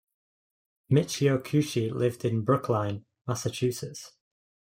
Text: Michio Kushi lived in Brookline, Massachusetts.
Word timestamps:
Michio 0.91 1.37
Kushi 1.37 1.91
lived 1.93 2.25
in 2.25 2.41
Brookline, 2.41 3.05
Massachusetts. 3.27 4.13